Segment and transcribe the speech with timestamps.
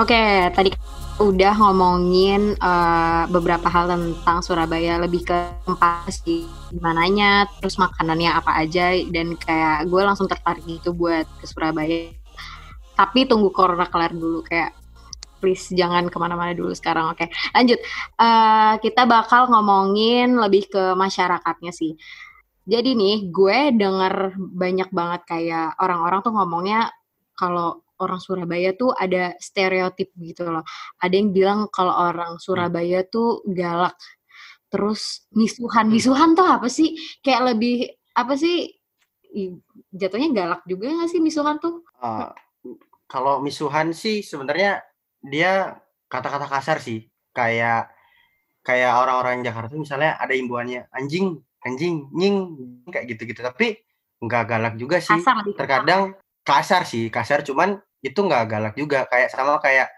[0.00, 0.72] Oke, tadi
[1.20, 5.36] udah ngomongin uh, beberapa hal tentang Surabaya lebih ke
[5.68, 6.48] tempat sih
[6.80, 12.16] mananya terus makanannya apa aja dan kayak gue langsung tertarik gitu buat ke Surabaya.
[12.96, 14.72] Tapi tunggu corona kelar dulu kayak
[15.36, 17.28] please jangan ke mana-mana dulu sekarang oke.
[17.52, 17.76] Lanjut
[18.16, 21.92] uh, kita bakal ngomongin lebih ke masyarakatnya sih.
[22.64, 26.88] Jadi nih gue denger banyak banget kayak orang-orang tuh ngomongnya
[27.36, 30.64] kalau orang Surabaya tuh ada stereotip gitu loh.
[30.98, 33.94] Ada yang bilang kalau orang Surabaya tuh galak.
[34.72, 36.96] Terus misuhan, misuhan tuh apa sih?
[37.20, 38.72] Kayak lebih apa sih?
[39.94, 41.84] Jatuhnya galak juga gak sih misuhan tuh?
[42.00, 42.32] Uh,
[43.06, 44.82] kalau misuhan sih sebenarnya
[45.20, 47.06] dia kata-kata kasar sih.
[47.30, 47.92] Kayak
[48.64, 52.38] kayak orang-orang Jakarta misalnya ada imbuannya anjing, anjing, nying
[52.88, 53.42] kayak gitu-gitu.
[53.42, 53.78] Tapi
[54.20, 55.18] nggak galak juga sih.
[55.18, 56.02] Kasar Terkadang
[56.44, 59.92] kasar sih, kasar cuman itu nggak galak juga kayak sama kayak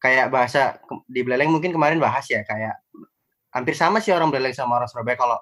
[0.00, 0.78] kayak bahasa
[1.10, 2.78] di Beleleng mungkin kemarin bahas ya kayak
[3.52, 5.38] hampir sama sih orang Beleleng sama orang Surabaya kalau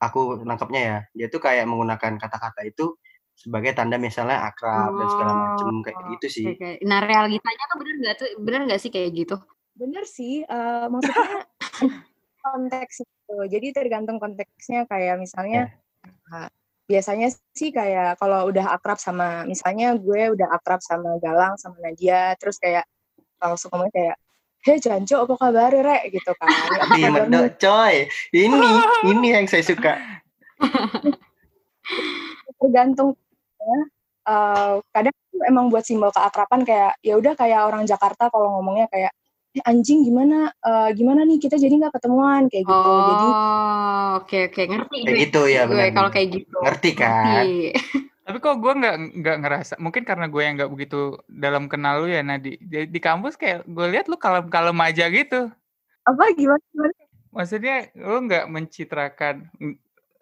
[0.00, 2.96] aku nangkepnya ya dia tuh kayak menggunakan kata-kata itu
[3.34, 6.46] sebagai tanda misalnya akrab oh, dan segala macam kayak gitu sih.
[6.52, 6.76] Okay.
[6.84, 9.36] Nah realitanya tuh bener nggak tuh bener nggak sih kayak gitu?
[9.72, 11.48] Bener sih, uh, maksudnya
[12.44, 13.36] konteks itu.
[13.48, 16.52] Jadi tergantung konteksnya kayak misalnya yeah
[16.90, 22.34] biasanya sih kayak kalau udah akrab sama misalnya gue udah akrab sama Galang sama Nadia
[22.34, 22.82] terus kayak
[23.38, 24.18] langsung ngomong kayak
[24.60, 26.12] Hei Janjo, apa kabar Rek?
[26.12, 26.52] Gitu kan.
[27.00, 28.12] Iya, medok coy.
[28.28, 28.52] Ini,
[29.08, 29.96] ini yang saya suka.
[32.60, 33.16] Tergantung
[33.56, 33.78] ya.
[34.28, 35.16] Uh, kadang
[35.48, 39.16] emang buat simbol keakraban kayak ya udah kayak orang Jakarta kalau ngomongnya kayak
[39.56, 40.52] eh, anjing gimana?
[40.62, 41.38] Uh, gimana nih?
[41.42, 42.90] Kita jadi nggak ketemuan kayak gitu.
[42.90, 44.54] Oh, jadi oke okay, oke.
[44.54, 44.64] Okay.
[44.68, 46.56] ngerti kayak gitu ya gue kalau kayak gitu.
[46.62, 47.54] Ngerti kan ngerti.
[48.30, 52.06] tapi kok gue nggak nggak ngerasa mungkin karena gue yang nggak begitu dalam kenal lu
[52.06, 55.50] ya Nadi di, di kampus kayak gue lihat lu kalem kalem aja gitu.
[56.06, 56.30] Apa?
[56.38, 56.94] Gimana, gimana?
[57.30, 59.46] maksudnya lu nggak mencitrakan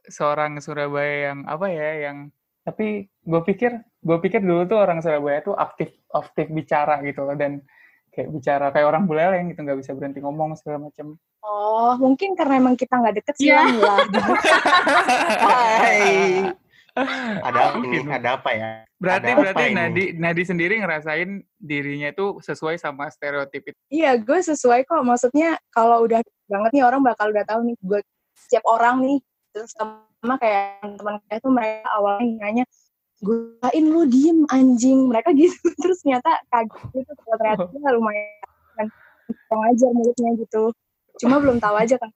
[0.09, 2.19] seorang Surabaya yang apa ya yang
[2.65, 7.37] tapi gue pikir gue pikir dulu tuh orang Surabaya tuh aktif aktif bicara gitu loh
[7.37, 7.65] dan
[8.19, 11.15] kayak bicara kayak orang buleleng gitu nggak bisa berhenti ngomong segala macam
[11.47, 13.71] oh mungkin karena emang kita nggak deket sih yeah.
[13.71, 14.03] lah
[15.47, 16.51] Hai.
[17.47, 18.03] ada ini?
[18.11, 18.71] Ada apa ya?
[18.99, 23.79] Berarti ada berarti Nadi Nadi sendiri ngerasain dirinya itu sesuai sama stereotip itu?
[23.87, 25.07] Iya gue sesuai kok.
[25.07, 26.19] Maksudnya kalau udah
[26.51, 28.01] banget nih orang bakal udah tahu nih gue
[28.35, 29.19] setiap orang nih.
[29.55, 32.65] Terus sama kayak teman kita tuh mereka awalnya nanya
[33.23, 35.09] guain lu diem anjing.
[35.11, 35.59] Mereka gitu.
[35.83, 37.13] Terus ternyata kaget gitu.
[37.15, 37.93] Ternyata oh.
[37.99, 38.87] lumayan.
[39.49, 40.73] Kan aja mulutnya gitu.
[41.19, 42.11] Cuma belum tahu aja kan.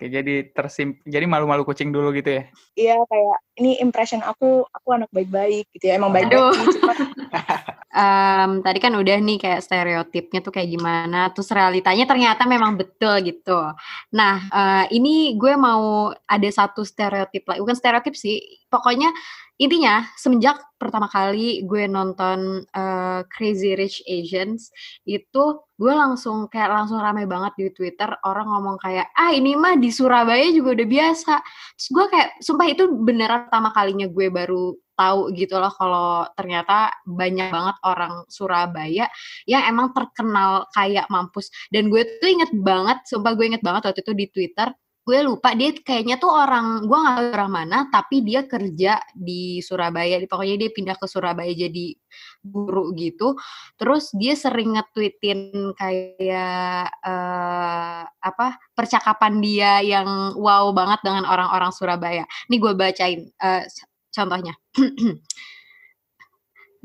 [0.00, 2.48] Oke, jadi tersim, jadi malu-malu kucing dulu gitu ya?
[2.72, 6.94] Iya, kayak ini impression aku, aku anak baik-baik gitu ya, emang baik-baik sih, cuma
[8.00, 13.12] um, tadi kan udah nih kayak stereotipnya tuh kayak gimana, terus realitanya ternyata memang betul
[13.20, 13.60] gitu.
[14.16, 18.40] Nah, uh, ini gue mau ada satu stereotip lagi, bukan stereotip sih,
[18.72, 19.12] pokoknya
[19.60, 24.72] intinya semenjak pertama kali gue nonton uh, Crazy Rich Asians
[25.04, 25.44] itu
[25.76, 29.92] gue langsung kayak langsung ramai banget di Twitter orang ngomong kayak ah ini mah di
[29.92, 31.34] Surabaya juga udah biasa.
[31.76, 36.92] Terus gue kayak sumpah itu beneran pertama kalinya gue baru tahu gitu loh kalau ternyata
[37.04, 39.08] banyak banget orang Surabaya
[39.44, 41.52] yang emang terkenal kayak mampus.
[41.68, 45.56] Dan gue tuh inget banget sumpah gue inget banget waktu itu di Twitter gue lupa
[45.56, 50.56] dia kayaknya tuh orang gue nggak tahu orang mana tapi dia kerja di Surabaya pokoknya
[50.60, 51.96] dia pindah ke Surabaya jadi
[52.44, 53.36] guru gitu.
[53.76, 62.24] Terus dia sering nge-tweetin kayak uh, apa percakapan dia yang wow banget dengan orang-orang Surabaya.
[62.48, 63.64] Ini gue bacain uh,
[64.12, 64.54] contohnya.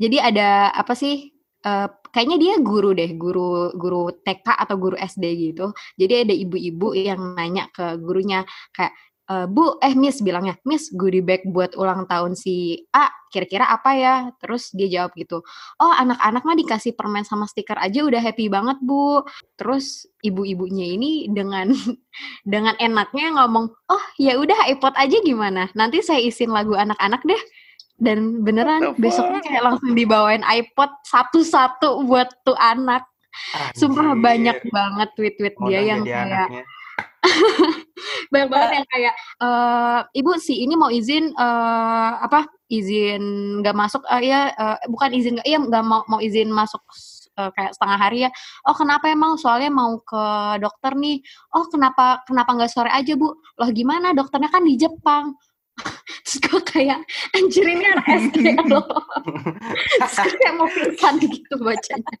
[0.02, 1.32] Jadi ada apa sih
[1.64, 5.76] uh, kayaknya dia guru deh, guru guru TK atau guru SD gitu.
[6.00, 8.40] Jadi ada ibu-ibu yang nanya ke gurunya
[8.72, 8.96] kayak
[9.28, 13.92] e, Bu, eh Miss bilangnya, Miss goodie bag buat ulang tahun si A, kira-kira apa
[13.92, 14.14] ya?
[14.40, 15.44] Terus dia jawab gitu,
[15.84, 19.20] oh anak-anak mah dikasih permen sama stiker aja udah happy banget Bu.
[19.60, 21.68] Terus ibu-ibunya ini dengan
[22.48, 25.68] dengan enaknya ngomong, oh ya udah iPod aja gimana?
[25.76, 27.42] Nanti saya isin lagu anak-anak deh
[27.96, 33.08] dan beneran besoknya kayak langsung dibawain iPod satu-satu buat tuh anak.
[33.52, 33.76] Anjir.
[33.76, 36.64] Sumpah banyak banget tweet-tweet dia yang kayak
[38.32, 43.22] banyak banget yang kayak uh, ibu sih ini mau izin uh, apa izin
[43.60, 46.80] nggak masuk uh, ya uh, bukan izin nggak iya nggak mau mau izin masuk
[47.36, 48.30] uh, kayak setengah hari ya.
[48.66, 49.36] Oh kenapa emang?
[49.36, 50.24] Soalnya mau ke
[50.60, 51.20] dokter nih.
[51.52, 53.36] Oh kenapa kenapa nggak sore aja bu?
[53.36, 54.16] Loh gimana?
[54.16, 55.36] Dokternya kan di Jepang
[56.24, 57.00] terus gue kayak
[57.36, 58.86] anjir ini anak SD loh
[60.00, 62.16] terus kayak mau pingsan gitu bacanya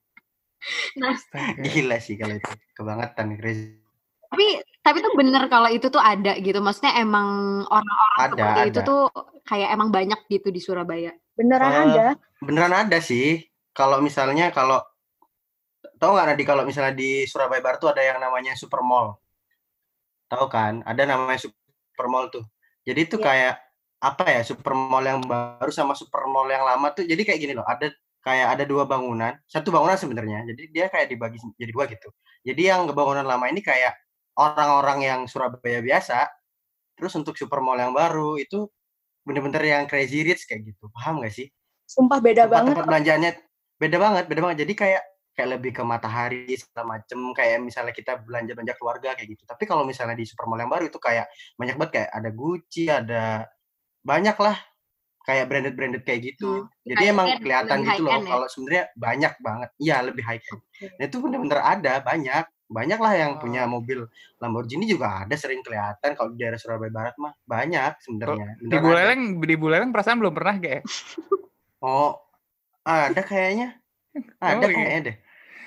[0.98, 1.62] Astaga.
[1.62, 2.50] Gila sih kalau itu.
[2.74, 3.78] Kebangetan crazy.
[4.26, 4.46] Tapi
[4.82, 6.58] tapi tuh bener kalau itu tuh ada gitu.
[6.58, 8.88] Maksudnya emang orang-orang Ada, seperti itu ada.
[8.90, 9.02] tuh
[9.46, 11.14] kayak emang banyak gitu di Surabaya.
[11.38, 12.06] Beneran Eh, ada.
[12.42, 13.46] Beneran ada sih.
[13.70, 14.82] Kalau misalnya kalau
[16.02, 19.14] tahu nggak Nadi kalau misalnya di Surabaya Barat tuh ada yang namanya Super Mall.
[20.26, 20.82] Tahu kan?
[20.82, 22.42] Ada namanya Super Mall tuh.
[22.86, 23.24] Jadi itu Iya.
[23.26, 23.54] kayak
[24.00, 24.40] apa ya?
[24.46, 27.02] Super Mall yang baru sama Super Mall yang lama tuh.
[27.04, 27.66] Jadi kayak gini loh.
[27.66, 27.90] Ada
[28.22, 29.34] kayak ada dua bangunan.
[29.50, 30.46] Satu bangunan sebenarnya.
[30.46, 32.08] Jadi dia kayak dibagi jadi dua gitu.
[32.46, 33.98] Jadi yang bangunan lama ini kayak
[34.38, 36.30] orang-orang yang Surabaya biasa.
[36.96, 38.70] Terus untuk Super Mall yang baru itu
[39.26, 40.86] bener-bener yang crazy rich kayak gitu.
[40.94, 41.50] Paham gak sih?
[41.86, 42.74] Sumpah beda banget.
[42.74, 43.32] tempat-tempat belanjaannya
[43.76, 45.02] beda banget beda banget jadi kayak
[45.36, 49.68] kayak lebih ke matahari segala macem kayak misalnya kita belanja belanja keluarga kayak gitu tapi
[49.68, 53.22] kalau misalnya di supermall yang baru itu kayak banyak banget kayak ada Gucci ada
[54.00, 54.56] banyak lah
[55.22, 58.24] kayak branded branded kayak gitu Hmm, jadi high emang end, kelihatan gitu loh ya?
[58.24, 60.60] kalau sebenarnya banyak banget iya lebih high end
[60.96, 63.78] nah itu bener-bener ada banyak banyak lah yang punya Oh.
[63.78, 68.72] mobil Lamborghini juga ada sering kelihatan kalau di daerah Surabaya Barat mah banyak sebenarnya Di
[68.72, 68.82] ada.
[68.82, 70.82] Buleleng, di Buleleng perasaan belum pernah kayak.
[71.78, 72.18] oh
[72.82, 73.78] ada kayaknya
[74.40, 74.72] ada Oh, iya.
[74.72, 75.16] kayaknya deh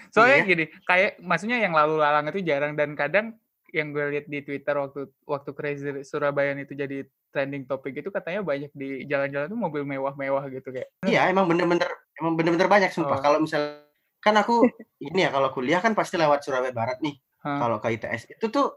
[0.09, 0.49] Soalnya Iya.
[0.49, 3.37] gini, kayak maksudnya yang lalu lalang itu jarang dan kadang
[3.69, 8.41] yang gue lihat di Twitter waktu waktu Crazy Surabaya itu jadi trending topik itu katanya
[8.41, 10.89] banyak di jalan-jalan tuh mobil mewah-mewah gitu kayak.
[11.05, 11.85] Iya, emang bener-bener
[12.17, 13.17] emang bener-bener banyak sumpah.
[13.17, 13.21] Oh.
[13.21, 13.85] Kalau misal
[14.19, 14.65] kan aku
[14.99, 17.15] ini ya kalau kuliah kan pasti lewat Surabaya Barat nih.
[17.45, 17.61] Hah.
[17.61, 18.73] Kalau ke ITS itu tuh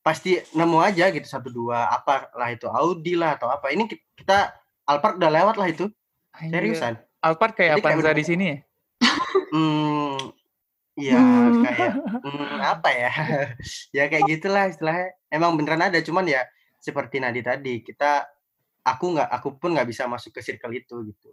[0.00, 3.68] pasti nemu aja gitu satu dua apa lah itu Audi lah atau apa.
[3.68, 4.56] Ini ki- kita
[4.88, 5.92] Alphard udah lewat lah itu.
[6.34, 6.96] Seriusan.
[7.20, 8.56] Alphard kayak Jadi kayak Avanza di sini ya?
[9.54, 10.18] Hmm,
[10.94, 11.62] iya Hmm.
[11.62, 11.90] kayak
[12.22, 13.12] hmm, apa ya?
[13.96, 15.14] ya kayak gitulah istilahnya.
[15.30, 16.42] Emang beneran ada cuman ya
[16.78, 18.24] seperti Nadi tadi kita
[18.84, 21.30] aku nggak aku pun nggak bisa masuk ke circle itu gitu.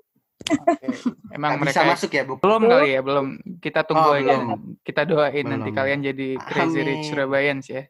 [0.49, 0.87] Oke.
[1.29, 2.33] Emang Nggak bisa mereka masuk ya bu.
[2.41, 3.27] belum kali ya, belum.
[3.61, 4.25] Kita tunggu Oh, aja.
[4.25, 4.41] belum.
[4.81, 5.77] Kita doain nanti Belum.
[5.77, 7.09] kalian jadi Crazy Rich Amin.
[7.13, 7.83] Surabayans ya.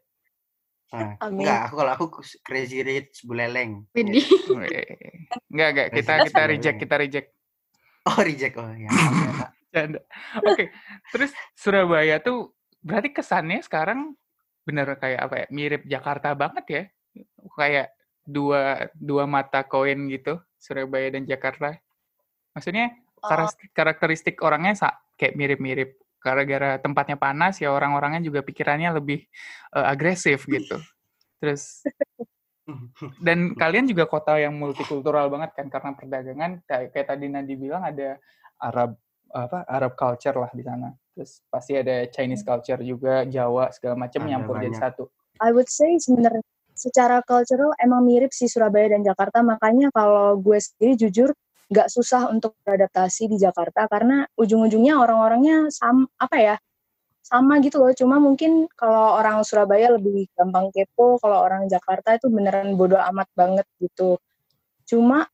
[0.92, 1.40] Nah, Amin.
[1.40, 2.04] enggak, aku kalau aku
[2.44, 3.88] crazy rich buleleng.
[3.96, 4.20] Widih.
[5.48, 5.88] Enggak, enggak.
[5.96, 7.28] Kita kita Rich reject, kita reject.
[8.04, 8.54] Oh, reject.
[8.60, 8.92] Oh, ya.
[10.44, 10.72] Oke.
[11.12, 12.52] Terus Surabaya tuh
[12.84, 14.12] berarti kesannya sekarang
[14.62, 15.46] bener kayak apa ya?
[15.48, 16.82] Mirip Jakarta banget ya.
[17.56, 17.88] Kayak
[18.22, 21.76] dua dua mata koin gitu, Surabaya dan Jakarta.
[22.52, 24.74] Maksudnya Oh, karakteristik, orangnya
[25.14, 25.94] kayak mirip-mirip.
[26.18, 29.22] Gara-gara tempatnya panas ya orang-orangnya juga pikirannya lebih
[29.78, 30.78] eh, agresif gitu.
[31.38, 31.86] Terus
[33.18, 37.82] dan kalian juga kota yang multikultural banget kan karena perdagangan kayak, kayak tadi Nadi bilang
[37.82, 38.18] ada
[38.62, 38.98] Arab
[39.32, 40.92] apa Arab culture lah di sana.
[41.12, 45.08] Terus pasti ada Chinese culture juga, Jawa segala macam nyampur jadi satu.
[45.40, 49.44] I would say sebenarnya secara cultural emang mirip sih Surabaya dan Jakarta.
[49.44, 51.30] Makanya kalau gue sendiri jujur
[51.72, 56.56] nggak susah untuk beradaptasi di Jakarta karena ujung-ujungnya orang-orangnya sama apa ya
[57.24, 57.92] sama gitu loh.
[57.96, 63.28] Cuma mungkin kalau orang Surabaya lebih gampang kepo, kalau orang Jakarta itu beneran bodoh amat
[63.32, 64.20] banget gitu.
[64.84, 65.24] Cuma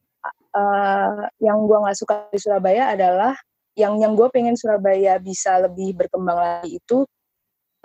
[0.54, 3.34] eh, yang gue nggak suka di Surabaya adalah
[3.78, 7.06] yang yang gue pengen Surabaya bisa lebih berkembang lagi itu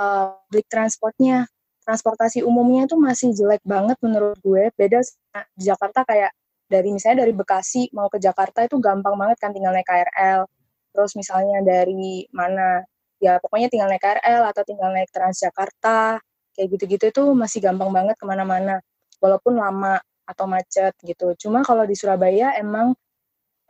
[0.02, 1.46] eh, public transportnya
[1.86, 4.72] transportasi umumnya itu masih jelek banget menurut gue.
[4.74, 6.32] Beda sama di Jakarta kayak
[6.66, 10.48] dari misalnya dari Bekasi mau ke Jakarta itu gampang banget kan tinggal naik KRL.
[10.96, 12.82] Terus misalnya dari mana
[13.22, 16.18] ya pokoknya tinggal naik KRL atau tinggal naik Transjakarta
[16.56, 18.80] kayak gitu-gitu itu masih gampang banget ke mana-mana
[19.20, 21.36] walaupun lama atau macet gitu.
[21.36, 22.96] Cuma kalau di Surabaya emang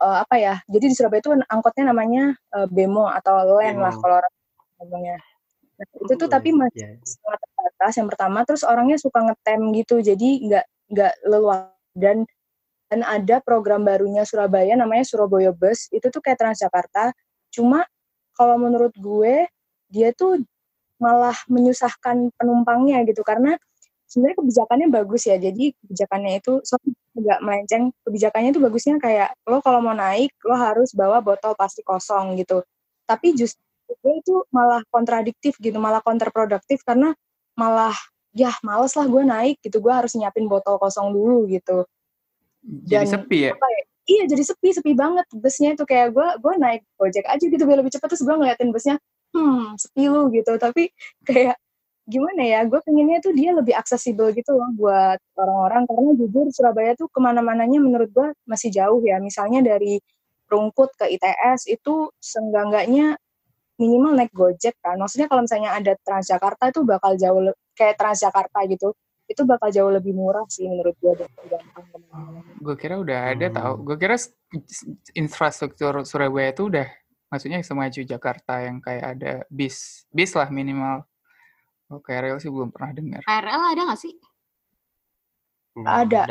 [0.04, 0.54] eh, apa ya?
[0.68, 4.34] Jadi di Surabaya itu angkotnya namanya eh, Bemo atau Len lah kalau orang
[4.80, 5.18] ngomongnya.
[5.74, 7.02] Nah, itu tuh tapi masih Iya.
[7.02, 12.22] sangat terbatas yang pertama terus orangnya suka ngetem gitu jadi nggak nggak leluasa dan
[12.86, 17.10] dan ada program barunya Surabaya namanya Surabaya Bus itu tuh kayak Transjakarta
[17.50, 17.82] cuma
[18.38, 19.50] kalau menurut gue
[19.90, 20.38] dia tuh
[21.02, 23.58] malah menyusahkan penumpangnya gitu karena
[24.14, 25.34] sebenarnya kebijakannya bagus ya.
[25.34, 27.84] Jadi kebijakannya itu sorry agak melenceng.
[28.06, 32.62] Kebijakannya itu bagusnya kayak lo kalau mau naik lo harus bawa botol plastik kosong gitu.
[33.10, 37.12] Tapi justru gue itu malah kontradiktif gitu malah kontraproduktif karena
[37.58, 37.92] malah
[38.32, 39.82] ya males lah gue naik gitu.
[39.82, 41.82] Gue harus nyiapin botol kosong dulu gitu.
[42.62, 43.52] Jadi Dan sepi ya.
[43.58, 43.82] ya?
[44.04, 45.82] Iya jadi sepi sepi banget busnya itu.
[45.82, 48.94] Kayak gue gue naik gojek aja gitu biar lebih cepat terus gue ngeliatin busnya
[49.34, 50.54] hmm sepi lu gitu.
[50.54, 50.94] Tapi
[51.26, 51.58] kayak
[52.04, 56.92] gimana ya gue pengennya tuh dia lebih aksesibel gitu loh buat orang-orang karena jujur Surabaya
[56.94, 60.00] tuh ke mana-mananya menurut gue masih jauh ya misalnya dari
[60.44, 63.16] Rungkut ke ITS itu seenggak-enggaknya
[63.80, 65.00] minimal naik Gojek kan.
[65.00, 68.92] Maksudnya kalau misalnya ada Transjakarta itu bakal jauh le- kayak Transjakarta gitu.
[69.24, 72.44] Itu bakal jauh lebih murah sih menurut gue dan gampang.
[72.60, 73.56] Gue kira udah ada Hmm.
[73.56, 73.72] tau.
[73.80, 74.20] Gue kira
[75.16, 76.86] infrastruktur Surabaya itu udah
[77.32, 81.02] maksudnya semaju Jakarta yang kayak ada bis, bis lah minimal.
[81.92, 83.20] Oh, KRL sih belum pernah dengar.
[83.24, 84.14] KRL ada nggak sih?
[85.76, 86.22] Nggak Ada.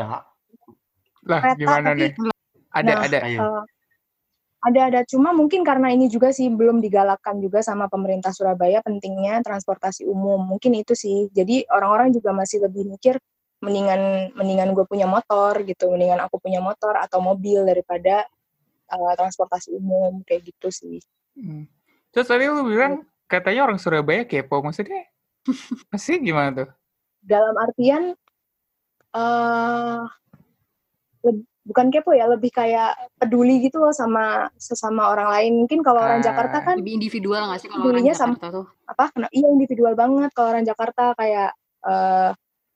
[1.23, 2.11] Lah, Kereta gimana tapi nih?
[2.73, 3.19] Ada, Nah, ada.
[3.21, 3.39] Ayo.
[3.39, 3.63] Eh,
[4.63, 9.43] ada ada cuma mungkin karena ini juga sih belum digalakkan juga sama pemerintah Surabaya pentingnya
[9.43, 13.19] transportasi umum mungkin itu sih jadi orang-orang juga masih lebih mikir
[13.59, 18.23] mendingan mendingan gue punya motor gitu mendingan aku punya motor atau mobil daripada
[18.87, 21.65] eh, transportasi umum kayak gitu sih Hmm.
[22.13, 25.09] Terus tadi lu bilang katanya orang Surabaya kepo, maksudnya
[25.89, 26.69] pasti gimana tuh?
[27.19, 28.03] dalam artian
[29.13, 30.01] eh
[31.23, 36.03] leb- bukan kepo ya lebih kayak peduli gitu loh sama sesama orang lain mungkin kalau
[36.03, 36.25] orang Ah.
[36.25, 38.65] Jakarta kan Lebih individual nggak sih kalau orang Dulunya sama- Jakarta tuh?
[38.83, 42.29] apa kena iya individual banget kalau orang Jakarta kayak eh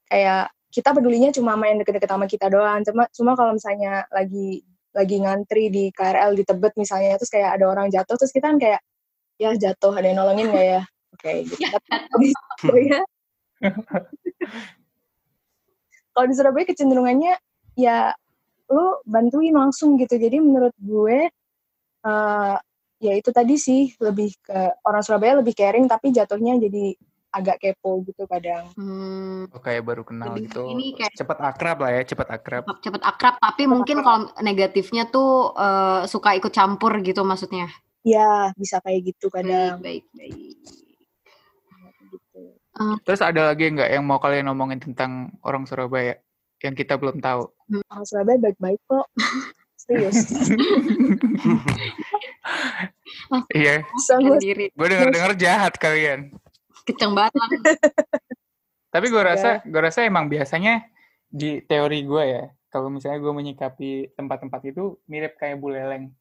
[0.08, 5.16] kayak kita pedulinya cuma main deket-deket sama kita doang cuma cuma kalau misalnya lagi lagi
[5.20, 8.80] ngantri di KRL di Tebet misalnya terus kayak ada orang jatuh terus kita kan kayak
[9.36, 13.00] ya jatuh ada yang nolongin nggak ya oke gitu Ya, Tapi kalau di Surabaya
[16.12, 17.34] kalau di Surabaya kecenderungannya
[17.74, 18.14] ya
[18.68, 21.30] lu bantuin langsung gitu jadi menurut gue
[22.00, 22.56] eh
[22.98, 26.98] ya itu tadi sih lebih ke orang Surabaya lebih caring tapi jatuhnya jadi
[27.30, 30.64] agak kepo gitu kadang Hmm, Oh, kayak baru kenal Lebih gitu.
[30.68, 32.64] ini kayak- Cepet akrab lah ya, cepet akrab.
[32.64, 37.70] cepet, cepet akrab, tapi mungkin kalau negatifnya tuh eh, suka ikut campur gitu maksudnya.
[38.02, 40.56] ya bisa kayak gitu Baik, kadang baik, baik.
[42.78, 43.04] Gitu.
[43.04, 46.22] Terus ada lagi nggak yang mau kalian ngomongin tentang orang Surabaya
[46.62, 47.50] yang kita belum tahu?
[47.90, 49.06] orang Surabaya baik-baik kok
[49.84, 50.18] serius
[53.52, 54.66] Iya, gue diri.
[54.72, 56.32] gue denger-denger jahat kalian.
[56.88, 57.50] Kenceng banget lah.
[58.94, 59.30] Tapi gue Iya.
[59.36, 60.88] rasa, gue rasa emang biasanya
[61.28, 66.16] di teori gue ya, kalau misalnya gue menyikapi tempat-tempat itu mirip kayak buleleng,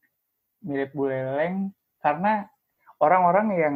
[0.59, 1.71] mirip buleleng
[2.03, 2.51] karena
[2.99, 3.75] orang-orang yang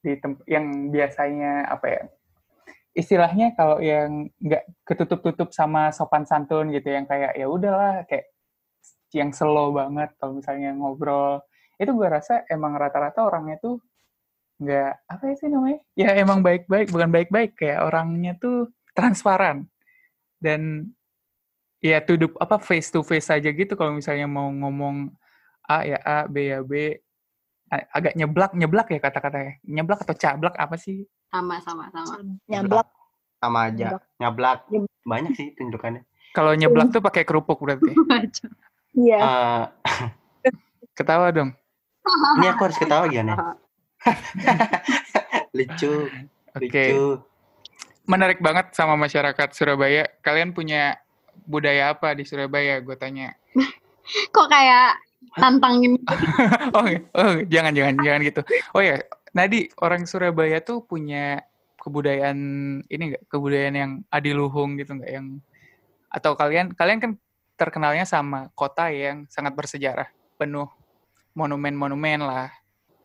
[0.00, 0.16] di
[0.48, 2.02] yang biasanya apa ya,
[2.96, 8.32] istilahnya kalau yang nggak ketutup-tutup sama sopan santun gitu, yang kayak ya udahlah kayak
[9.12, 11.42] yang slow banget kalau misalnya ngobrol,
[11.76, 13.82] itu gue rasa emang rata-rata orangnya tuh
[14.60, 19.66] nggak apa sih namanya ya emang baik-baik bukan baik-baik kayak orangnya tuh transparan.
[20.40, 20.92] Dan
[21.80, 25.12] ya tudup apa face to face aja gitu kalau misalnya mau ngomong
[25.64, 26.96] A ya A B ya B
[27.70, 29.62] agak nyeblak nyeblak ya kata-katanya.
[29.64, 31.06] Nyeblak atau cablak apa sih?
[31.30, 32.18] Sama, sama, sama.
[32.50, 32.86] nyablak
[33.40, 34.02] sama aja.
[34.18, 37.92] Nyablak Nyab- banyak sih tunjukannya kalau nyeblak tuh pakai kerupuk berarti.
[38.90, 39.22] Iya.
[39.22, 39.62] Eh,
[40.98, 41.54] ketawa dong.
[42.42, 43.54] Ini aku harus ketawa gimana
[45.54, 46.10] lucu.
[46.58, 46.84] Oke.
[46.90, 47.22] Lucu.
[48.10, 50.10] Menarik banget sama masyarakat Surabaya.
[50.26, 50.98] Kalian punya
[51.46, 52.82] budaya apa di Surabaya?
[52.82, 53.38] Gue tanya.
[54.34, 54.98] Kok kayak
[55.36, 56.00] nantangin
[56.76, 56.86] oh,
[57.16, 58.40] oh jangan jangan jangan gitu.
[58.74, 58.98] Oh ya,
[59.36, 61.44] Nadi orang Surabaya tuh punya
[61.80, 62.38] kebudayaan
[62.84, 65.26] ini enggak kebudayaan yang adiluhung gitu enggak yang
[66.10, 67.12] atau kalian kalian kan
[67.54, 70.08] terkenalnya sama kota yang sangat bersejarah,
[70.40, 70.68] penuh
[71.36, 72.48] monumen-monumen lah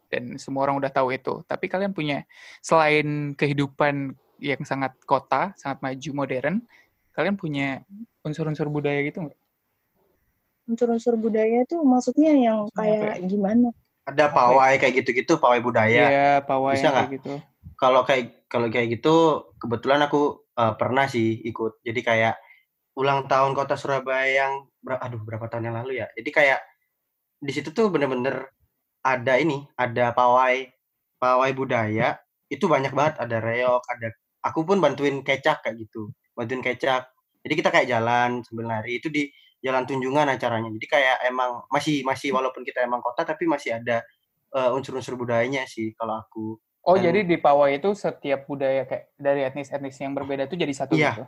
[0.09, 1.43] dan semua orang udah tahu itu.
[1.45, 2.23] Tapi kalian punya
[2.63, 6.63] selain kehidupan yang sangat kota, sangat maju modern,
[7.11, 7.83] kalian punya
[8.23, 9.39] unsur-unsur budaya gitu enggak?
[10.65, 13.69] Unsur-unsur budaya itu maksudnya yang kayak gimana?
[14.05, 16.09] Ada pawai kayak gitu-gitu pawai budaya.
[16.09, 17.33] Iya, pawai Bisa kayak gitu.
[17.77, 19.15] kalau kayak kalau kayak gitu
[19.57, 21.81] kebetulan aku eh, pernah sih ikut.
[21.81, 22.35] Jadi kayak
[22.97, 26.07] ulang tahun kota Surabaya yang ber- aduh berapa tahun yang lalu ya?
[26.13, 26.59] Jadi kayak
[27.41, 28.49] di situ tuh bener-bener
[29.05, 30.69] ada ini ada pawai
[31.17, 32.17] pawai budaya.
[32.45, 34.13] Itu banyak banget ada reok ada
[34.45, 37.09] aku pun bantuin kecak kayak gitu bantuin kecak.
[37.41, 39.29] Jadi kita kayak jalan sambil nari itu di
[39.65, 40.69] jalan tunjungan acaranya.
[40.69, 44.05] Jadi kayak emang masih masih walaupun kita emang kota tapi masih ada
[44.53, 46.61] eh, unsur-unsur budayanya sih kalau aku.
[46.85, 50.69] Oh, Dan- jadi di Pawai itu setiap budaya kayak dari etnis-etnis yang berbeda itu jadi
[50.69, 51.11] satu Iya.
[51.17, 51.25] gitu.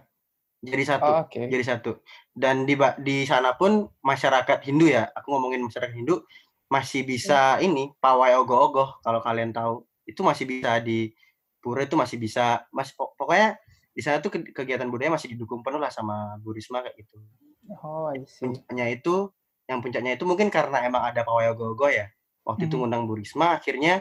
[0.57, 1.05] jadi satu.
[1.05, 1.41] Oh, oke.
[1.49, 1.91] jadi satu.
[2.29, 6.21] Dan di di sana pun masyarakat Hindu ya aku ngomongin masyarakat Hindu
[6.69, 9.81] masih bisa ini pawai ogoh-ogoh kalau kalian tahu.
[10.05, 11.09] Itu masih bisa di
[11.57, 13.57] pura itu masih bisa mas pok- pokoknya
[13.91, 17.17] di sana tuh ke- kegiatan budaya masih didukung penuh lah sama Bu Risma kayak gitu
[17.69, 18.47] Oh, I see.
[18.47, 19.31] puncaknya itu
[19.67, 22.07] yang puncaknya itu mungkin karena emang ada pawai ogoh-ogoh ya.
[22.47, 22.81] Waktu itu Mhm.
[22.87, 23.99] ngundang Bu Risma akhirnya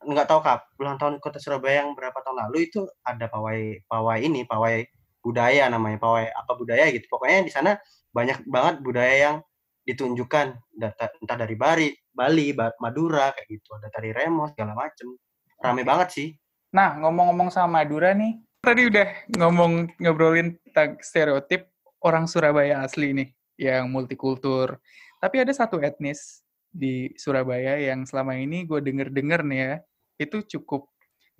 [0.00, 4.18] nggak tahu kap ulang tahun kota Surabaya yang berapa tahun lalu itu ada pawai pawai
[4.22, 4.86] ini pawai
[5.20, 7.04] budaya namanya pawai apa budaya gitu.
[7.10, 7.76] Pokoknya di sana
[8.14, 9.36] banyak banget budaya yang
[9.84, 10.56] ditunjukkan.
[10.72, 13.76] Data entah dari Bali Bali Ba- Madura kayak gitu.
[13.76, 15.12] Ada tari remo segala macem.
[15.60, 16.28] Rame banget sih.
[16.72, 21.68] Nah, ngomong-ngomong sama Madura nih, tadi udah ngomong ngobrolin tentang stereotip
[22.00, 23.28] orang Surabaya asli nih,
[23.60, 24.80] yang multikultur.
[25.20, 26.40] Tapi ada satu etnis
[26.70, 29.74] di Surabaya yang selama ini gue denger-denger nih ya,
[30.16, 30.88] itu cukup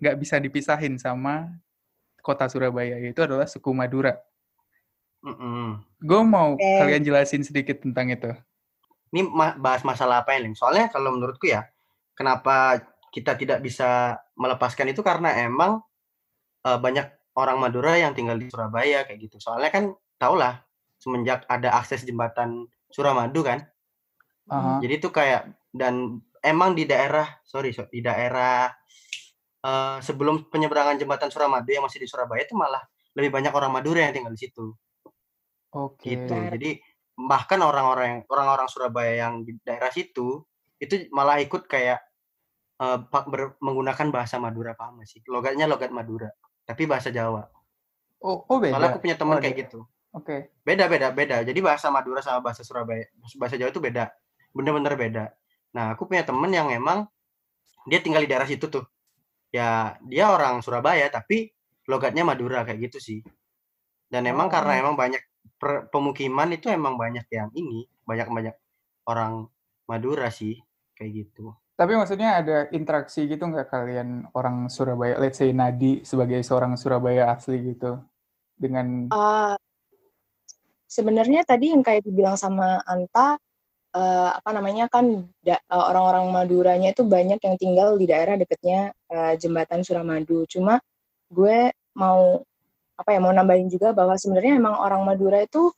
[0.01, 1.49] nggak bisa dipisahin sama
[2.21, 4.17] kota Surabaya, yaitu adalah suku Madura.
[5.21, 5.81] Mm-mm.
[6.01, 6.65] Gue mau Oke.
[6.81, 8.33] kalian jelasin sedikit tentang itu.
[9.13, 10.57] Ini ma- bahas masalah apa ya, Ling?
[10.57, 11.69] Soalnya kalau menurutku ya,
[12.17, 12.81] kenapa
[13.13, 15.85] kita tidak bisa melepaskan itu karena emang
[16.65, 19.37] eh, banyak orang Madura yang tinggal di Surabaya kayak gitu.
[19.41, 19.85] Soalnya kan
[20.21, 20.61] tau lah
[21.01, 23.65] semenjak ada akses jembatan Suramadu kan,
[24.53, 24.85] Aha.
[24.85, 28.69] jadi itu kayak dan emang di daerah sorry, so- di daerah
[29.61, 32.85] eh, sebelum penyeberangan jembatan Suramadu yang masih di Surabaya itu malah
[33.17, 34.77] lebih banyak orang Madura yang tinggal di situ
[35.73, 36.05] Oke.
[36.17, 36.35] gitu.
[36.37, 36.59] Benar.
[36.59, 36.71] Jadi
[37.17, 40.43] bahkan orang-orang orang-orang Surabaya yang di daerah situ
[40.77, 42.01] itu malah ikut kayak
[42.81, 45.21] pa- ber- menggunakan bahasa Madura paham sih?
[45.29, 46.33] Logatnya logat Madura,
[46.65, 47.45] tapi bahasa Jawa.
[48.25, 48.73] Oh, oh beda.
[48.77, 49.63] Soalnya aku punya teman Oh, kayak beda.
[49.69, 49.81] gitu.
[50.11, 50.51] Oke.
[50.67, 51.47] Beda beda beda.
[51.47, 53.07] Jadi bahasa Madura sama bahasa Surabaya,
[53.39, 54.11] bahasa Jawa itu beda.
[54.51, 55.25] Bener-bener beda.
[55.71, 57.07] Nah, aku punya temen yang emang
[57.87, 58.83] dia tinggal di daerah situ tuh.
[59.55, 61.55] Ya, dia orang Surabaya tapi
[61.87, 63.21] logatnya Madura kayak gitu sih.
[64.11, 64.53] Dan emang Oh.
[64.53, 65.23] karena emang banyak
[65.55, 68.55] per- pemukiman itu emang banyak yang ini, banyak-banyak
[69.07, 69.47] orang
[69.87, 70.59] Madura sih
[70.99, 71.55] kayak gitu.
[71.79, 77.33] Tapi maksudnya ada interaksi gitu nggak kalian orang Surabaya, let's say Nadi sebagai seorang Surabaya
[77.33, 78.03] asli gitu,
[78.53, 79.55] dengan Eh,
[80.91, 83.39] sebenarnya tadi yang kayak dibilang sama Anta
[83.95, 85.07] eh, apa namanya kan
[85.47, 90.45] da- eh, orang-orang Maduranya itu banyak yang tinggal di daerah dekatnya eh, jembatan Suramadu.
[90.51, 90.79] Cuma
[91.31, 92.43] gue mau
[93.01, 95.73] apa ya mau nambahin juga bahwa sebenarnya emang orang Madura itu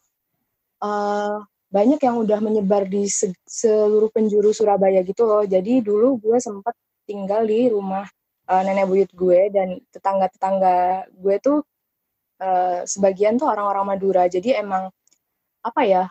[0.83, 1.37] eh,
[1.73, 5.45] banyak yang udah menyebar di se- seluruh penjuru Surabaya gitu loh.
[5.47, 6.75] Jadi dulu gue sempat
[7.09, 8.05] tinggal di rumah
[8.51, 11.59] eh, nenek buyut gue dan tetangga-tetangga gue tuh
[12.43, 14.25] eh, sebagian tuh orang-orang Madura.
[14.29, 14.91] Jadi emang
[15.63, 16.05] apa ya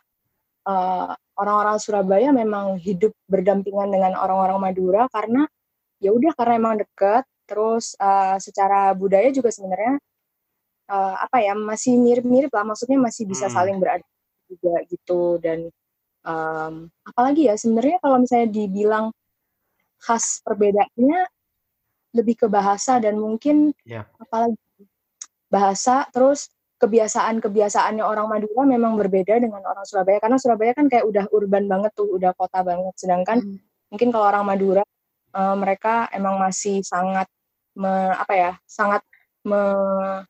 [0.67, 5.47] eh, orang-orang Surabaya memang hidup berdampingan dengan orang-orang Madura karena
[6.01, 7.23] ya udah karena emang dekat.
[7.49, 9.99] Terus eh, secara budaya juga sebenarnya
[10.91, 12.63] eh, apa ya masih mirip-mirip lah.
[12.67, 13.55] Maksudnya masih bisa Hmm.
[13.59, 15.59] saling beradaptasi juga gitu dan
[16.27, 16.73] em,
[17.07, 19.05] apalagi ya sebenarnya kalau misalnya dibilang
[20.03, 21.23] khas perbedaannya
[22.11, 24.11] lebih ke bahasa dan mungkin Yap.
[24.19, 24.59] apalagi
[25.47, 30.17] bahasa terus kebiasaan-kebiasaannya orang Madura memang berbeda dengan orang Surabaya.
[30.17, 32.93] Karena Surabaya kan kayak udah urban banget tuh udah kota banget.
[32.97, 33.61] Sedangkan Hmm.
[33.93, 34.83] mungkin kalau orang Madura
[35.31, 37.29] eh, mereka emang masih sangat
[37.77, 39.05] me- apa ya sangat
[39.47, 40.25] me-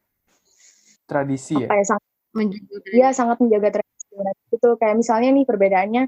[1.10, 1.68] tradisi ya.
[1.68, 1.86] apa ya?
[1.96, 4.08] sangat Menjaga dia sangat menjaga tradisi
[4.56, 6.04] itu kayak misalnya nih perbedaannya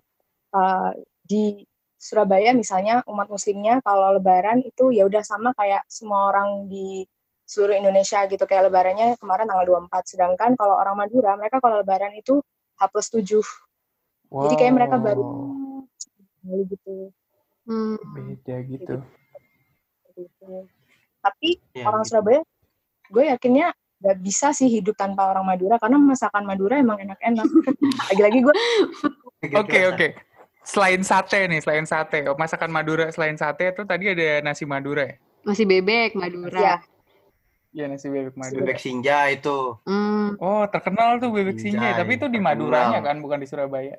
[0.55, 0.91] uh,
[1.23, 1.67] di
[1.99, 7.03] Surabaya misalnya umat muslimnya kalau lebaran itu ya udah sama kayak semua orang di
[7.43, 12.15] seluruh Indonesia gitu kayak lebarannya kemarin tanggal 24 sedangkan kalau orang Madura mereka kalau lebaran
[12.15, 12.39] itu
[12.79, 13.43] H plus 7
[14.31, 15.23] jadi kayak mereka baru
[16.43, 17.15] Wow, gitu,
[17.63, 17.95] Hmm.
[18.11, 18.99] beda gitu.
[20.11, 20.67] gitu.
[21.23, 22.19] tapi Ya, orang gitu.
[22.19, 22.41] Surabaya
[23.07, 23.71] gue yakinnya
[24.03, 27.47] gak bisa sih hidup tanpa orang Madura karena masakan Madura emang enak-enak
[28.11, 28.55] lagi-lagi gue
[29.55, 30.07] Oke oke.
[30.63, 35.03] Selain sate nih, selain sate, oh, masakan Madura selain sate itu tadi ada nasi Madura
[35.03, 35.15] ya?
[35.43, 36.59] Masih bebek Madura.
[36.59, 36.75] ya
[37.73, 38.61] Iya nasi bebek Madura.
[38.61, 40.37] Bebek Sinja itu Hmm.
[40.37, 42.37] Oh terkenal tuh bebek Sinjai, sinjai, tapi itu di.
[42.37, 43.97] Maduranya kan, bukan di Surabaya.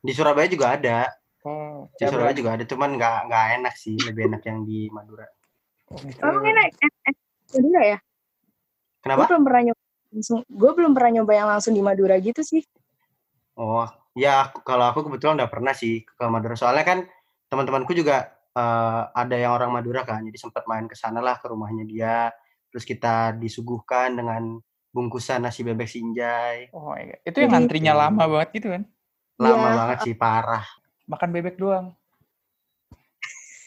[0.00, 0.98] di Surabaya juga ada.
[1.44, 5.28] Oh, Di Surabaya juga ada, cuman nggak nggak enak sih, lebih enak yang di Madura.
[5.92, 6.22] Oh, gitu.
[6.24, 7.14] emang enak eh, eh,
[7.50, 9.24] Madura ya gue Kenapa?
[9.26, 9.82] belum pernah nyoba
[10.14, 12.62] langsung gue belum pernah nyoba yang langsung di Madura gitu sih
[13.58, 16.54] Oh, ya aku- kalau aku kebetulan udah pernah sih ke Madura.
[16.56, 16.98] Soalnya kan
[17.50, 21.46] teman-temanku juga eh, ada yang orang Madura kan, jadi sempat main ke sana lah ke
[21.50, 22.30] rumahnya dia.
[22.70, 24.58] Terus kita disuguhkan dengan
[24.90, 26.70] bungkusan nasi bebek Sinjai.
[26.74, 27.20] Oh my God.
[27.26, 28.82] Itu yang antrinya lama banget gitu kan?
[29.38, 29.76] Lama Iya.
[29.78, 30.64] banget sih, parah.
[31.06, 31.94] Makan bebek doang.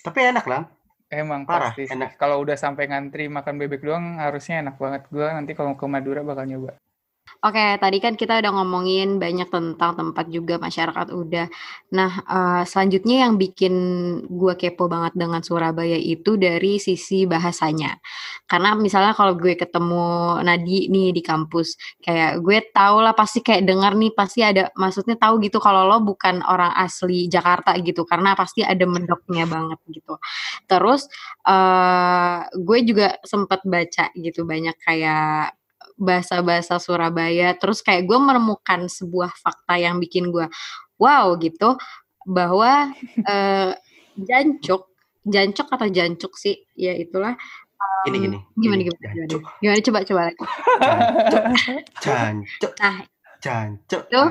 [0.03, 0.67] Tapi enak lah.
[1.07, 1.85] Emang Parah, pasti.
[1.87, 2.17] enak.
[2.17, 5.01] Kalau udah sampai ngantri makan bebek doang harusnya enak banget.
[5.13, 6.73] Gua nanti kalau ke Madura bakal nyoba.
[7.43, 11.47] Oke, tadi kan kita udah ngomongin banyak tentang tempat juga masyarakat udah.
[11.95, 13.73] Nah, eh, selanjutnya yang bikin
[14.31, 17.99] gue kepo banget dengan Surabaya itu dari sisi bahasanya.
[18.47, 20.03] Karena misalnya kalau gue ketemu
[20.43, 25.15] Nadi nih di kampus, kayak gue tau lah pasti kayak denger nih pasti ada, maksudnya
[25.19, 30.15] tahu gitu kalau lo bukan orang asli Jakarta gitu, karena pasti ada mendoknya banget gitu.
[30.71, 31.07] Terus
[31.47, 35.55] eh gue juga sempat baca gitu banyak kayak
[36.03, 37.55] bahasa-bahasa Surabaya.
[37.55, 40.45] Terus kayak gue menemukan sebuah fakta yang bikin gue
[40.99, 41.79] wow gitu
[42.27, 42.91] bahwa
[43.27, 43.71] eh
[44.19, 44.91] jancuk,
[45.25, 47.33] jancuk atau jancuk sih, ya itulah.
[48.03, 48.37] Gini gini.
[48.59, 48.91] gimana gini.
[48.91, 49.15] gimana gimana?
[49.15, 50.43] Jancuk, Gimana coba coba lagi.
[52.03, 52.71] jancuk.
[52.79, 52.97] Nah,
[53.43, 54.07] Jancuk.
[54.07, 54.29] Tuh.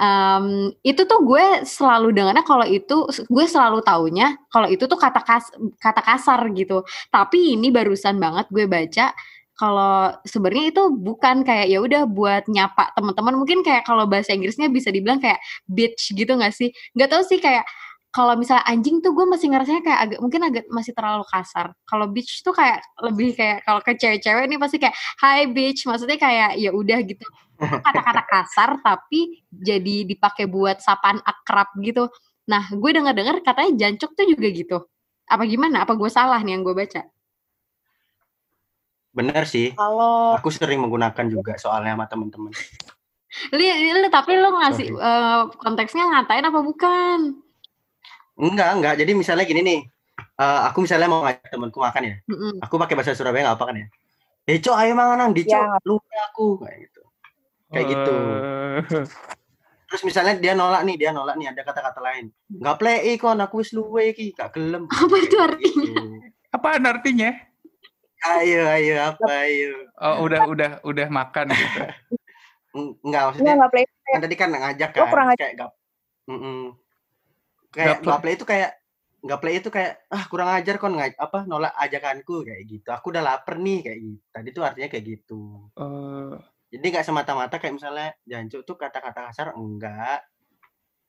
[0.00, 5.20] Em, itu tuh gue selalu dengarnya kalau itu gue selalu taunya kalau itu tuh kata
[5.20, 6.80] kas, kata kasar gitu.
[7.12, 9.12] Tapi ini barusan banget gue baca
[9.56, 14.68] kalau sebenarnya itu bukan kayak ya udah buat nyapa teman-teman mungkin kayak kalau bahasa Inggrisnya
[14.68, 16.68] bisa dibilang kayak bitch gitu nggak sih?
[16.92, 17.64] Nggak tahu sih kayak
[18.12, 21.72] kalau misalnya anjing tuh gue masih ngerasanya kayak agak mungkin agak masih terlalu kasar.
[21.84, 26.16] Kalau bitch tuh kayak lebih kayak kalau ke cewek-cewek ini pasti kayak hi bitch, maksudnya
[26.16, 27.24] kayak ya udah gitu.
[27.60, 32.08] Itu Kata-kata kasar tapi jadi dipakai buat sapaan akrab gitu.
[32.48, 34.78] Nah, gue denger-dengar katanya jancuk tuh juga gitu.
[35.28, 35.84] Apa gimana?
[35.84, 37.04] Apa gue salah nih yang gue baca?
[39.16, 39.72] Bener sih.
[39.72, 42.52] Kalau Aku sering menggunakan juga soalnya sama temen-temen.
[43.56, 47.40] Li, li- tapi lu ngasih eh, konteksnya ngatain apa bukan?
[48.36, 48.94] Enggak, enggak.
[49.00, 49.80] Jadi misalnya gini nih.
[50.16, 52.16] eh, aku misalnya mau ngajak temenku makan ya.
[52.28, 52.60] Mm-mm.
[52.60, 53.86] Aku pakai bahasa Surabaya nggak apa kan ya?
[54.46, 55.80] Eh, cok, ayo mangan nang di Ya.
[55.82, 57.02] Lupa aku kayak gitu.
[57.72, 58.16] Kayak gitu.
[58.16, 59.04] Eh,
[59.86, 62.28] Terus misalnya dia nolak nih, dia nolak nih ada kata-kata lain.
[62.52, 64.84] Nggak play kon aku wis luwe iki, gak gelem.
[64.90, 65.84] Apa itu artinya?
[65.88, 66.20] gitu.
[66.52, 67.30] Apaan artinya?
[68.26, 69.70] Ayo, ayo, apa ayo.
[69.96, 71.78] Oh, udah udah udah makan gitu.
[72.76, 73.84] Eng- Enggak Enggak, maksudnya nggak play.
[74.06, 75.38] kan tadi kan ngajak kan kurang ajar.
[75.40, 75.70] kayak gak
[76.26, 76.60] Mm-mm.
[77.74, 78.34] kayak Nggak play.
[78.38, 78.70] itu kayak
[79.26, 83.10] nggak play itu kayak ah kurang ajar kon ngaj apa nolak ajakanku kayak gitu aku
[83.10, 85.42] udah lapar nih kayak gitu tadi tuh artinya kayak gitu
[85.74, 86.34] Eh,
[86.70, 90.22] jadi nggak semata-mata kayak misalnya jancuk tuh kata-kata kasar enggak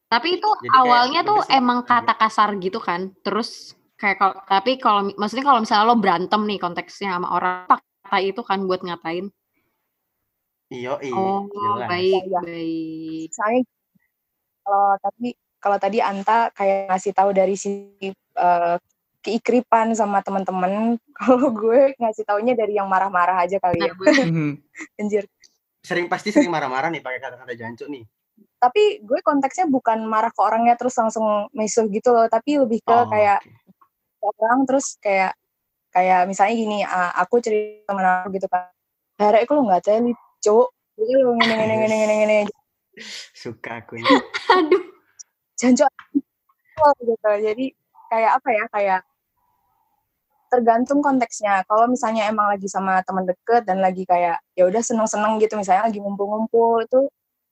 [0.07, 3.11] Tapi itu Jadi kayak awalnya tuh emang kata kasar gitu kan.
[3.21, 8.17] Terus kayak kalau tapi kalau maksudnya kalau misalnya lo berantem nih konteksnya sama orang kata
[8.21, 9.33] itu kan buat ngatain.
[10.67, 12.39] iyo iya Oh, jelas baik, Iya.
[12.43, 13.27] baik.
[13.31, 13.61] Misalnya
[14.61, 18.75] kalau tadi kalau tadi Anta kayak ngasih tahu dari sisi eh,
[19.23, 23.91] keikripan sama teman-teman, kalau gue ngasih taunya dari yang marah-marah aja kali ya.
[23.95, 24.51] Gue- mhm.
[25.01, 25.25] Anjir.
[25.87, 28.03] sering pasti sering marah-marah nih pakai kata-kata jancuk nih
[28.59, 32.91] Tapi gue konteksnya bukan marah ke orangnya terus langsung misuh gitu loh, tapi lebih ke
[32.91, 33.66] Oh, kayak oke.
[34.21, 35.33] Orang terus kayak
[35.93, 38.69] kayak misalnya gini, ah, aku cerita temen aku gitu kan.
[39.17, 40.13] Hari aku lu nggak teli,
[40.45, 40.69] cowok.
[40.97, 42.37] Jadi lu ngene ngene ngene ngene ngene.
[43.33, 44.05] suka aku nih
[44.57, 44.81] Aduh.
[45.57, 45.91] jancok
[47.01, 47.65] gitu jadi
[48.09, 49.01] kayak apa ya kayak
[50.47, 55.41] tergantung konteksnya kalau misalnya emang lagi sama teman deket dan lagi kayak ya udah seneng-seneng
[55.43, 56.99] gitu misalnya lagi ngumpul-ngumpul itu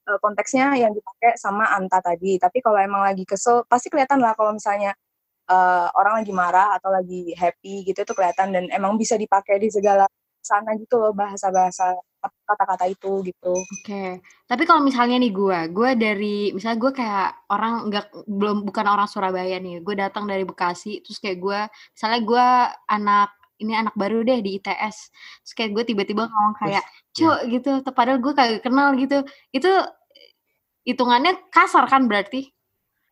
[0.07, 4.31] eh, konteksnya yang dipakai sama anta tadi tapi kalau emang lagi kesel pasti kelihatan lah
[4.37, 4.95] kalau misalnya
[5.49, 9.69] eh, orang lagi marah atau lagi happy gitu itu kelihatan dan emang bisa dipakai di
[9.73, 10.05] segala
[10.45, 11.97] sana gitu loh bahasa-bahasa
[12.45, 14.21] kata-kata itu gitu Oke.
[14.45, 19.05] Tapi kalau misalnya nih gue, gue dari misalnya gue kayak orang nggak belum bukan orang
[19.09, 19.81] Surabaya nih.
[19.81, 21.59] Gue datang dari Bekasi, terus kayak gue
[21.93, 22.45] misalnya gue
[22.89, 23.29] anak
[23.61, 24.97] ini anak baru deh di ITS.
[25.45, 26.83] Terus kayak gue tiba-tiba ngomong kayak,
[27.15, 27.71] "Cuk," gitu.
[27.85, 29.21] Tuh, Padahal gue kagak kenal gitu.
[29.53, 29.69] Itu
[30.85, 32.54] hitungannya kasar kan berarti?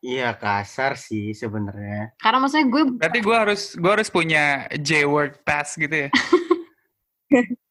[0.04, 5.40] Iya kasar sih sebenarnya Karena maksudnya gue Berarti gue harus gue harus punya J word
[5.48, 6.08] pass gitu ya.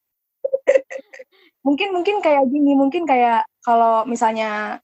[1.63, 4.82] mungkin mungkin kayak gini mungkin kayak kalau misalnya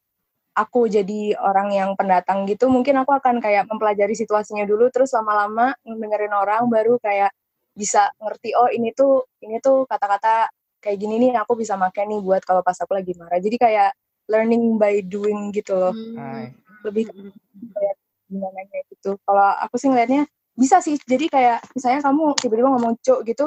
[0.56, 5.76] aku jadi orang yang pendatang gitu mungkin aku akan kayak mempelajari situasinya dulu terus lama-lama
[5.84, 7.36] dengerin orang baru kayak
[7.76, 10.48] bisa ngerti oh ini tuh ini tuh kata-kata
[10.80, 13.90] kayak gini nih aku bisa pakai nih buat kalau pas aku lagi marah jadi kayak
[14.32, 16.46] learning by doing gitu loh Hmm, Hai.
[16.86, 17.96] Lebih kayak
[18.30, 19.18] gimana kayak gitu.
[19.26, 20.96] Kalau aku sih ngeliatnya bisa sih.
[21.00, 23.46] Jadi kayak misalnya kamu tiba-tiba ngomong cok gitu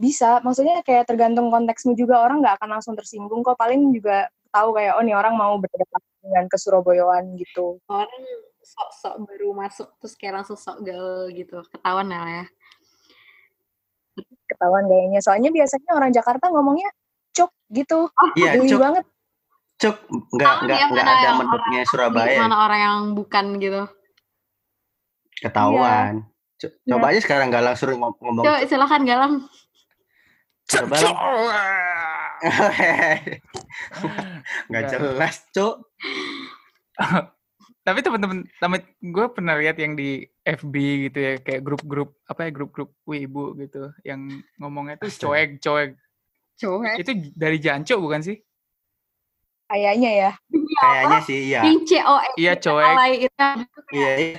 [0.00, 0.40] bisa.
[0.40, 2.24] Maksudnya kayak tergantung konteksmu juga.
[2.24, 3.58] Orang nggak akan langsung tersinggung kok.
[3.60, 7.80] Paling juga tahu kayak oh nih orang mau berdekatan dengan kesurabayaan gitu.
[7.88, 8.24] Orang
[8.62, 11.60] sok-sok baru masuk terus kayak langsung sok gaul gitu.
[11.72, 12.46] Ketahuan lah ya.
[14.52, 15.20] ketahuan kayaknya.
[15.24, 16.92] Soalnya biasanya orang Jakarta ngomongnya
[17.32, 17.98] cok gitu.
[18.36, 18.80] Iya geli cuk.
[18.80, 19.04] banget
[19.82, 19.96] cuk
[20.32, 23.82] nggak nggak ya nggak ada menurutnya Di Surabaya mana orang yang bukan gitu.
[25.36, 26.22] ketahuan
[26.56, 26.94] Cu- Iya.
[26.94, 29.32] coba aja sekarang galang suruh ngom- ngomong Coba silakan Galang.
[30.62, 30.94] Coba
[34.70, 35.76] nggak jelas cuk
[37.82, 40.74] Tapi teman-teman, teman gue pernah lihat yang di FB
[41.10, 44.22] gitu ya, kayak grup-grup apa ya grup-grup wibu gitu, yang
[44.54, 45.98] ngomongnya tuh coek coek.
[46.62, 47.02] Cowok.
[47.02, 48.38] Itu dari Janco bukan sih?
[49.72, 50.30] Kayaknya ya
[50.76, 52.28] kayaknya sih iya Yang COE.
[52.36, 52.94] Iya coek.
[53.92, 54.38] Iya iya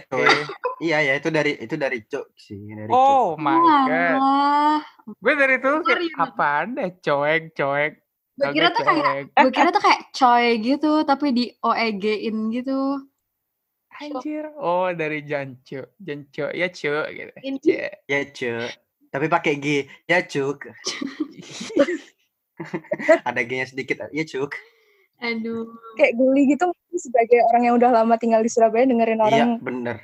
[0.78, 3.58] iya ya itu dari itu dari cuk sih dari cuk Oh my
[3.90, 4.14] god.
[4.22, 4.80] Wah.
[5.18, 5.72] Gue dari itu
[6.22, 7.92] apaan deh coek coek.
[8.38, 13.02] Gue kira tuh kayak gue kira tuh kayak coy gitu tapi di OEG-in gitu.
[13.94, 14.54] Anjir.
[14.58, 15.86] Oh dari Janco.
[15.98, 16.54] Janco.
[16.54, 17.34] Ya cu gitu.
[18.06, 18.70] Ya cuk
[19.14, 20.74] tapi pakai G ya cuk
[23.30, 24.58] ada G nya sedikit ya cuk
[25.22, 25.70] Aduh.
[25.96, 29.98] kayak geli gitu sebagai orang yang udah lama tinggal di Surabaya dengerin orang Iya, bener.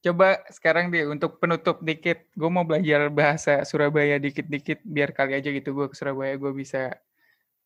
[0.00, 5.50] Coba sekarang deh untuk penutup dikit, gue mau belajar bahasa Surabaya dikit-dikit biar kali aja
[5.50, 6.94] gitu gue ke Surabaya gue bisa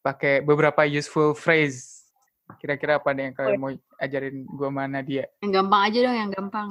[0.01, 2.09] pakai beberapa useful phrase.
[2.57, 5.29] Kira-kira apa nih yang kalian mau ajarin gue mana dia?
[5.45, 6.69] Yang gampang aja dong, yang gampang.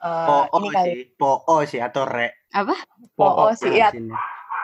[0.00, 1.30] eh, Po ini kali sih, po
[1.64, 2.28] sih atau re.
[2.50, 2.74] Apa?
[3.14, 4.10] po sih ya Sini.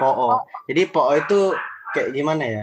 [0.03, 0.43] Po.
[0.67, 1.55] Jadi po itu
[1.97, 2.63] kayak gimana ya?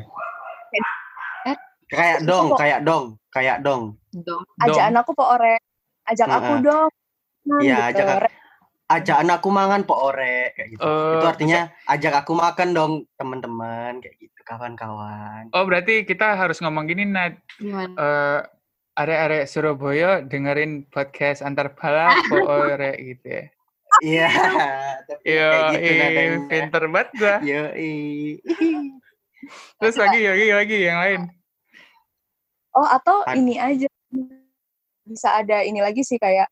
[1.49, 1.57] Eh?
[1.89, 3.97] Kayak dong, kayak dong, kayak dong.
[4.13, 4.45] Dong.
[4.61, 4.89] ajak Dong.
[4.93, 5.57] anakku po ore
[6.05, 6.91] ajak aku dong
[7.59, 8.05] Iya, gitu.
[8.05, 8.29] ajak
[8.93, 10.83] Ajak anakku mangan po ore kayak gitu.
[10.85, 15.49] Oh, itu artinya ajak aku makan dong teman-teman kayak gitu, kawan-kawan.
[15.55, 17.41] Oh berarti kita harus ngomong gini Nad.
[17.57, 17.95] Gimana?
[17.97, 18.39] Eh
[18.93, 22.13] arek-arek Surabaya dengerin podcast antar pala
[22.45, 23.45] ore gitu ya.
[24.03, 24.29] Iya,
[25.09, 25.91] tapi Yo, gitu
[26.49, 27.35] pinter banget gua.
[27.41, 27.63] Yo,
[29.79, 31.21] Terus lagi, lagi, lagi yang lain.
[32.73, 33.88] oh atau Ad- ini aja
[35.03, 36.47] bisa ada ini lagi sih kayak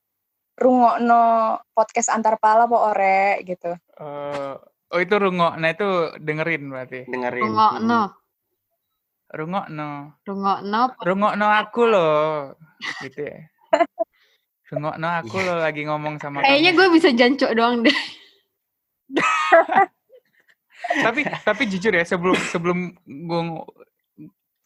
[0.54, 1.23] rungokno
[1.71, 4.54] podcast antar pala po ore gitu Eh,
[4.91, 7.06] oh itu rungok, nah itu dengerin berarti.
[7.06, 7.43] dengerin.
[7.43, 8.01] Rungokno.
[9.32, 10.82] Rungok no, Rungokno.
[10.99, 12.51] rungok no aku loh,
[12.99, 13.39] gitu ya.
[14.67, 16.77] Rungok no aku loh lagi ngomong sama Kayaknya kamu.
[16.77, 17.97] gue bisa jancok doang deh.
[21.01, 23.41] tapi tapi jujur ya sebelum sebelum gue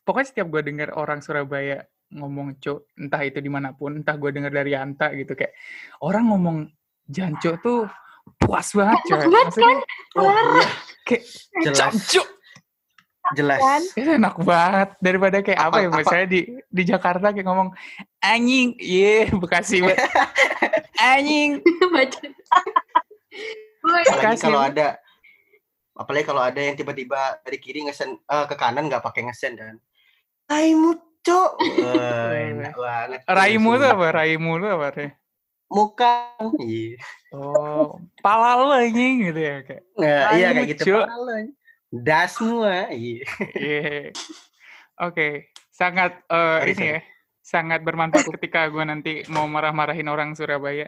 [0.01, 4.29] pokoknya setiap gue dengar orang Surabaya ngomong cok entah itu di mana pun entah gue
[4.29, 5.51] dengar dari Anta gitu kayak
[5.99, 6.57] orang ngomong
[7.05, 7.79] jancok tuh
[8.37, 9.77] puas banget banget maksudnya
[10.15, 10.67] Oh, iya,
[11.03, 11.23] kayak
[13.35, 13.81] jelas, kan?
[13.97, 17.69] Itu enak banget daripada kayak apa, Apa- ya apa- misalnya di di Jakarta kayak ngomong
[18.21, 19.97] anjing iya Bekasi banget
[21.17, 21.49] anjing.
[23.83, 24.97] Bekasi kalau ada
[25.95, 29.75] apalagi kalau ada yang tiba-tiba dari kiri ngesen eh, ke kanan nggak pakai ngesen kan.
[30.45, 30.93] Raimu,
[31.25, 31.51] Cok.
[32.37, 33.19] Enak banget.
[33.25, 33.97] raimu tuh sumpah.
[33.97, 35.07] apa raimu tuh apa Re?
[35.65, 36.13] Muka.
[36.61, 37.01] Iya.
[37.33, 40.83] oh pala anjing gitu ya kayak Nah, iya kayak gitu.
[40.93, 41.05] Cok.
[42.05, 42.91] Das semua.
[42.93, 43.25] Iya.
[43.57, 44.13] Iya.
[45.01, 46.93] Oke, sangat eh, Sorry, ini sorry.
[46.93, 46.99] ya,
[47.43, 50.87] sangat bermanfaat ketika gue nanti mau marah-marahin orang Surabaya.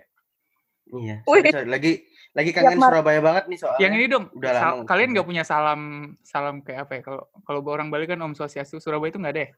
[0.94, 1.26] Iya.
[1.28, 1.68] Sorry, sorry.
[1.68, 1.94] Lagi
[2.38, 3.82] lagi kangen Mar- Surabaya banget nih soalnya.
[3.82, 5.82] Yang ini dong, udah sal- kalian nggak punya salam
[6.22, 7.02] salam kayak apa ya?
[7.02, 9.52] Kalau kalau orang Bali kan Om Swastiastu, Surabaya itu nggak ada ya?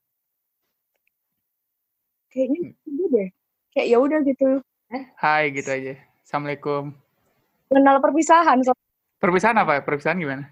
[2.30, 3.30] kayaknya gitu deh
[3.74, 4.62] kayak ya udah gitu
[5.18, 5.98] Hai gitu aja.
[6.22, 6.94] Assalamualaikum.
[7.68, 8.78] kenal perpisahan so-
[9.18, 9.82] Perpisahan apa?
[9.82, 10.46] Perpisahan gimana?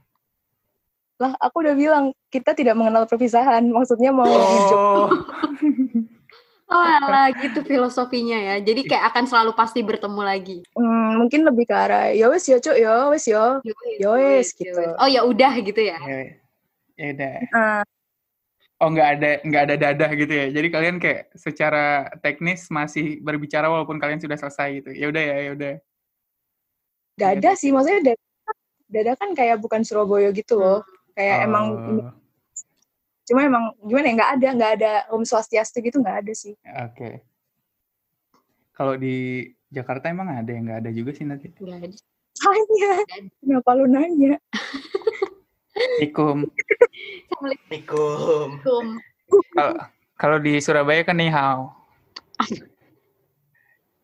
[1.17, 5.09] lah aku udah bilang kita tidak mengenal perpisahan maksudnya mau hidup Oh,
[6.67, 8.55] Oh alah gitu filosofinya ya.
[8.59, 10.57] Jadi kayak akan selalu pasti bertemu lagi.
[10.75, 13.63] Hmm, mungkin lebih ke arah ya wes yo cuk yo wes yo
[14.03, 14.83] Yowes, gitu.
[14.99, 15.95] Oh ya udah gitu ya.
[16.03, 16.19] ya,
[16.99, 17.35] ya udah.
[17.55, 17.83] Ah,
[18.77, 20.47] Oh nggak ada nggak ada dadah gitu ya.
[20.53, 24.89] Jadi kalian kayak secara teknis masih berbicara walaupun kalian sudah selesai gitu.
[24.93, 25.75] Ya udah ya, ya udah.
[27.17, 28.23] dada sih maksudnya dada,
[28.85, 30.85] dada kan kayak bukan Surabaya gitu loh
[31.17, 32.13] kayak emang Oh,
[33.27, 37.21] cuma emang gimana ya nggak ada nggak ada om swastiastu gitu nggak ada sih Oke.
[38.77, 39.41] Kalau di
[39.73, 41.49] Jakarta emang ada yang nggak ada juga sih nanti.
[41.49, 41.97] Nggak ada.
[42.37, 42.93] tanya
[43.41, 44.37] kenapa lu nanya
[46.05, 46.45] Ikum.
[47.33, 48.61] Assalamualaikum.
[48.61, 48.85] Assalamualaikum.
[49.57, 49.73] Kalau
[50.17, 51.73] kalau di Surabaya kan nih hao.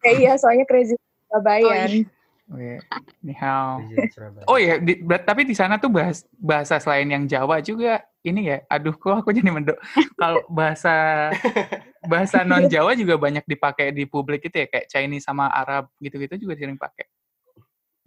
[0.02, 0.98] kayak iya soalnya crazy
[1.30, 2.10] Surabayan
[2.52, 2.78] Oh iya,
[3.24, 3.80] nih hao.
[3.80, 4.46] Presiden Surabaya.
[4.52, 8.58] Oh iya, di, tapi di sana tuh bahas, bahasa selain yang Jawa juga ini ya.
[8.72, 9.78] Aduh, kok aku jadi mendok.
[10.20, 11.30] Kalau bahasa
[12.08, 16.48] bahasa non Jawa juga banyak dipakai di publik itu ya, kayak Chinese sama Arab gitu-gitu
[16.48, 17.08] juga sering pakai.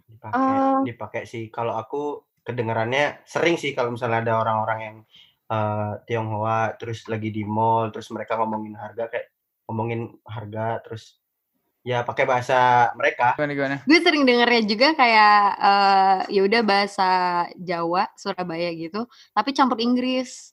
[0.07, 0.81] dipakai Ah.
[0.81, 4.97] dipakai sih kalau aku kedengarannya sering sih kalau misalnya ada orang-orang yang
[5.51, 9.27] eh, Tionghoa terus lagi di mall terus mereka ngomongin harga kayak
[9.69, 11.21] ngomongin harga terus
[11.87, 13.75] ya pakai bahasa mereka Gimana gimana?
[13.87, 17.09] Gue sering dengernya juga kayak eh ya udah bahasa
[17.55, 20.51] Jawa Surabaya gitu, tapi campur Inggris.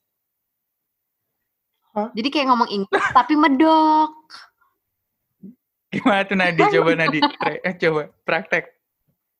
[1.91, 2.15] Hah?
[2.15, 4.15] Jadi kayak ngomong Inggris tapi medok.
[5.91, 6.63] Gimana tuh Nadi?
[6.71, 8.65] Coba Nadi, Tra- eh, coba praktek.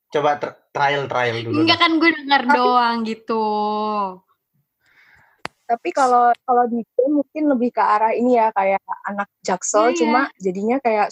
[0.05, 3.43] coba tr- trial trial dulu Enggak kan gue denger doang gitu.
[5.65, 10.21] tapi kalau kalau di mungkin lebih ke arah ini ya kayak anak jaksel Iya, cuma
[10.37, 11.09] jadinya kayak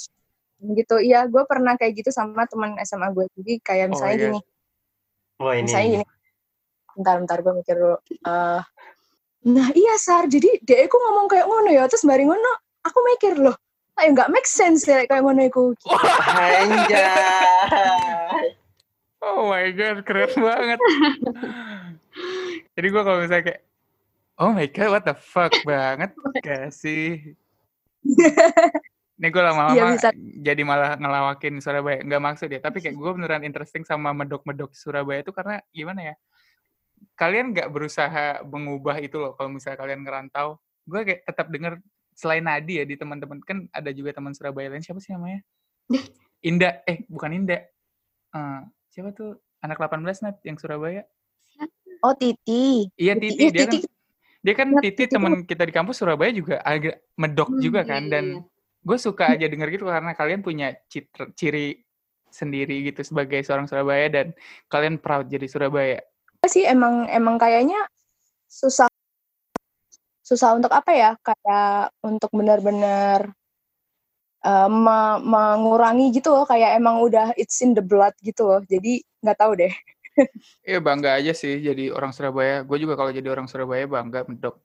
[0.72, 0.96] gitu.
[1.04, 4.24] Iya gue pernah kayak gitu sama teman SMA gue jadi kayak Oh, misalnya iya.
[4.32, 4.40] gini.
[5.44, 6.06] Wah ini misalnya gini.
[6.94, 7.98] Bentar bentar gue mikir dulu.
[8.08, 8.62] Eh,
[9.52, 10.32] nah iya sar.
[10.32, 11.84] Jadi dia aku ngomong kayak ngono ya.
[11.92, 12.52] Terus bareng ngono
[12.84, 13.56] aku mikir loh
[13.94, 15.76] kayak nggak make sense ya kayak ngono aku
[16.58, 17.06] anjay.
[19.24, 20.80] Oh my god, keren banget.
[22.76, 23.62] Jadi gua kalau misalnya kayak
[24.34, 25.54] Oh my god, what the fuck?
[25.62, 26.10] banget
[26.46, 27.38] gak sih?
[29.14, 30.10] Ini gue lama-lama bisa.
[30.42, 32.02] jadi malah ngelawakin Surabaya.
[32.02, 36.16] Nggak maksud ya, tapi kayak gue beneran interesting sama medok-medok Surabaya itu karena gimana ya?
[37.14, 39.38] Kalian nggak berusaha mengubah itu loh.
[39.38, 40.58] Kalau misalnya kalian ngerantau,
[40.90, 41.78] gue kayak tetap denger
[42.14, 45.42] selain Nadi ya di teman-teman kan ada juga teman Surabaya lain siapa sih namanya?
[46.50, 47.62] Indah, eh bukan Indah.
[48.34, 51.06] Eh, siapa tuh anak 18 Nat yang Surabaya?
[52.04, 52.90] Oh, Titi.
[53.00, 53.88] Iya Titi, Titi, iya, dia kan Titi.
[54.44, 58.04] dia kan Titi Titi teman kita di kampus Surabaya juga agak medok Hmm, juga kan
[58.04, 58.53] iya, dan iya.
[58.84, 61.80] Gue suka aja denger gitu karena kalian punya citra, ciri
[62.28, 64.28] sendiri gitu sebagai seorang Surabaya dan
[64.68, 66.04] kalian proud jadi Surabaya.
[66.44, 67.80] sih emang emang kayaknya
[68.52, 68.92] susah
[70.24, 73.32] susah untuk apa ya kayak untuk benar-benar
[74.68, 79.40] me- mengurangi gitu loh kayak emang udah it's in the blood gitu loh jadi nggak
[79.40, 79.72] tahu deh
[80.62, 82.62] Iya bangga aja sih jadi orang Surabaya.
[82.62, 84.62] Gue juga kalau jadi orang Surabaya bangga medok.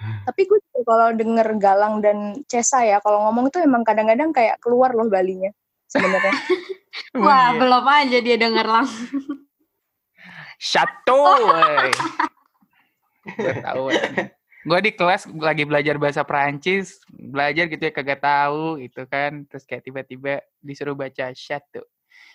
[0.00, 4.96] Tapi gue kalau denger Galang dan Cesa ya kalau ngomong tuh emang kadang-kadang kayak keluar
[4.96, 5.52] loh Balinya
[5.86, 6.32] sebenarnya
[7.14, 7.58] Wah, iya.
[7.58, 9.46] belum aja dia denger langsung.
[10.60, 11.90] Chateau, wey.
[13.34, 13.84] Gue tahu.
[14.60, 19.64] Gue di kelas lagi belajar bahasa Perancis, belajar gitu ya kagak tahu gitu kan, terus
[19.64, 21.86] kayak tiba-tiba disuruh baca chateau.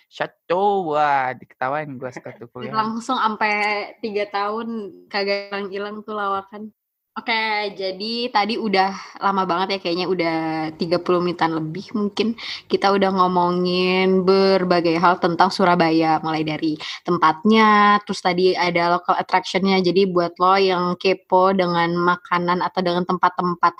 [0.10, 2.74] Chateau, wah diketawain gue satu kuliah.
[2.74, 6.74] Langsung sampai tiga tahun kagak hilang-hilang tuh lawakan.
[7.16, 7.32] Oke,
[7.80, 8.92] jadi tadi udah
[9.24, 10.36] lama banget ya kayaknya udah
[10.76, 12.36] 30 menitan lebih mungkin
[12.68, 16.76] kita udah ngomongin berbagai hal tentang Surabaya mulai dari
[17.08, 19.80] tempatnya, terus tadi ada local attractionnya.
[19.80, 23.74] Jadi buat lo yang kepo dengan makanan atau dengan tempat-tempat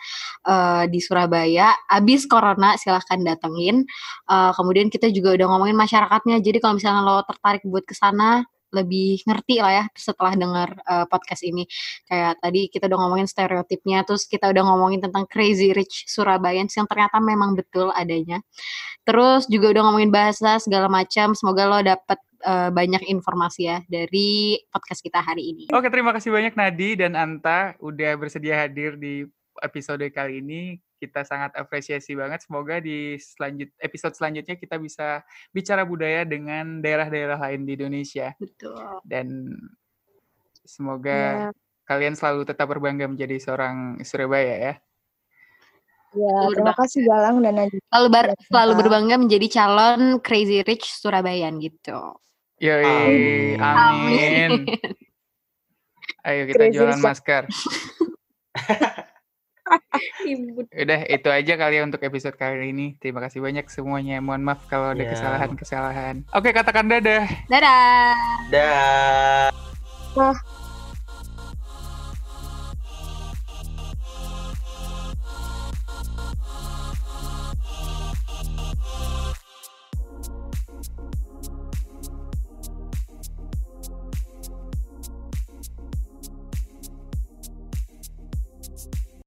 [0.48, 3.84] eh, di Surabaya, abis corona silahkan datengin.
[4.32, 6.40] Eh, kemudian kita juga udah ngomongin masyarakatnya.
[6.40, 11.06] Jadi kalau misalnya lo tertarik buat ke sana lebih ngerti lah ya setelah dengar eh,
[11.08, 11.64] podcast ini.
[12.06, 16.86] Kayak tadi kita udah ngomongin stereotipnya terus kita udah ngomongin tentang crazy rich Surabayans yang
[16.86, 18.44] ternyata memang betul adanya.
[19.08, 24.60] Terus juga udah ngomongin bahasa segala macam semoga lo dapet eh, banyak informasi ya dari
[24.68, 25.64] podcast kita hari ini.
[25.72, 29.24] Oke, terima kasih banyak Nadi dan Anta udah bersedia hadir di
[29.64, 30.78] episode kali ini.
[31.06, 32.42] Kita sangat apresiasi banget.
[32.42, 35.22] Semoga di selanjut episode selanjutnya kita bisa
[35.54, 39.54] bicara budaya dengan daerah-daerah lain di Indonesia betul dan
[40.66, 41.50] semoga ya,
[41.86, 44.74] kalian selalu tetap berbangga menjadi seorang Surabaya ya.
[46.16, 51.62] ya terima kasih Galang dan Najib selalu Ya, selalu berbangga menjadi calon crazy rich Surabayan
[51.62, 52.18] gitu
[52.56, 53.60] Yoi, Amin.
[53.60, 54.52] amin.
[56.26, 57.44] Ayo kita Crazy jualan masker.
[60.22, 60.70] Ribut.
[60.70, 62.94] Udah itu aja kali ya untuk episode kali ini.
[62.98, 64.22] Terima kasih banyak semuanya.
[64.22, 65.10] Mohon maaf kalau ada Ya.
[65.10, 66.22] kesalahan-kesalahan.
[66.32, 67.26] Oke, katakan dadah.
[67.50, 68.14] dadah
[68.50, 69.50] Dah.
[70.14, 70.38] Wah.